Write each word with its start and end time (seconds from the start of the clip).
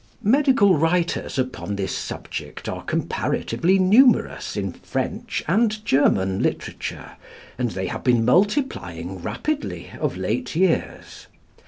Medical 0.23 0.75
writers 0.79 1.37
upon 1.37 1.75
this 1.75 1.95
subject 1.95 2.67
are 2.67 2.81
comparatively 2.83 3.77
numerous 3.77 4.57
in 4.57 4.71
French 4.73 5.43
and 5.47 5.85
German 5.85 6.41
literature, 6.41 7.11
and 7.59 7.69
they 7.69 7.85
have 7.85 8.03
been 8.03 8.25
multiplying 8.25 9.21
rapidly 9.21 9.91
of 9.99 10.17
late 10.17 10.55
years. 10.55 11.27